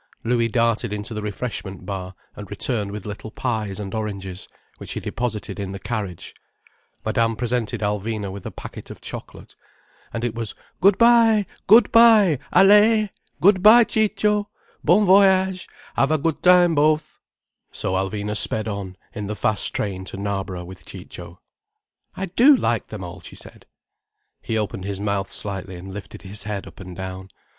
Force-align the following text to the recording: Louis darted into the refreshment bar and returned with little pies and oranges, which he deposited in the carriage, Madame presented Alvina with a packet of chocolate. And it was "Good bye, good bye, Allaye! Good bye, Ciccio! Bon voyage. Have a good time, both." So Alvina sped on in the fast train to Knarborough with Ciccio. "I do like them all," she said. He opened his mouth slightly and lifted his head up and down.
Louis 0.23 0.47
darted 0.47 0.91
into 0.91 1.13
the 1.13 1.21
refreshment 1.21 1.85
bar 1.85 2.15
and 2.35 2.49
returned 2.49 2.91
with 2.91 3.05
little 3.05 3.29
pies 3.29 3.79
and 3.79 3.93
oranges, 3.93 4.47
which 4.79 4.93
he 4.93 4.99
deposited 4.99 5.59
in 5.59 5.73
the 5.73 5.79
carriage, 5.79 6.33
Madame 7.05 7.35
presented 7.35 7.81
Alvina 7.81 8.31
with 8.31 8.43
a 8.47 8.51
packet 8.51 8.89
of 8.89 8.99
chocolate. 8.99 9.55
And 10.11 10.23
it 10.23 10.33
was 10.33 10.55
"Good 10.79 10.97
bye, 10.97 11.45
good 11.67 11.91
bye, 11.91 12.39
Allaye! 12.51 13.11
Good 13.41 13.61
bye, 13.61 13.83
Ciccio! 13.83 14.49
Bon 14.83 15.05
voyage. 15.05 15.67
Have 15.95 16.09
a 16.09 16.17
good 16.17 16.41
time, 16.41 16.73
both." 16.73 17.19
So 17.71 17.93
Alvina 17.93 18.35
sped 18.35 18.67
on 18.67 18.97
in 19.13 19.27
the 19.27 19.35
fast 19.35 19.71
train 19.71 20.03
to 20.05 20.17
Knarborough 20.17 20.65
with 20.65 20.83
Ciccio. 20.83 21.41
"I 22.15 22.25
do 22.25 22.55
like 22.55 22.87
them 22.87 23.03
all," 23.03 23.21
she 23.21 23.35
said. 23.35 23.67
He 24.41 24.57
opened 24.57 24.83
his 24.85 24.99
mouth 24.99 25.31
slightly 25.31 25.75
and 25.75 25.93
lifted 25.93 26.23
his 26.23 26.41
head 26.41 26.65
up 26.65 26.79
and 26.79 26.95
down. 26.95 27.29